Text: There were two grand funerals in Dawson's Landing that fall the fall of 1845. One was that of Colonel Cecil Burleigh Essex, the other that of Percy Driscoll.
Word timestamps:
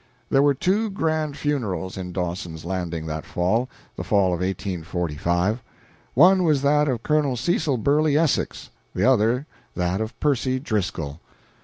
There 0.31 0.41
were 0.41 0.55
two 0.55 0.89
grand 0.89 1.37
funerals 1.37 1.95
in 1.95 2.11
Dawson's 2.11 2.65
Landing 2.65 3.05
that 3.05 3.23
fall 3.23 3.69
the 3.95 4.03
fall 4.03 4.33
of 4.33 4.39
1845. 4.39 5.61
One 6.15 6.43
was 6.43 6.63
that 6.63 6.87
of 6.87 7.03
Colonel 7.03 7.37
Cecil 7.37 7.77
Burleigh 7.77 8.17
Essex, 8.19 8.71
the 8.95 9.03
other 9.05 9.45
that 9.75 10.01
of 10.01 10.19
Percy 10.19 10.59
Driscoll. 10.59 11.19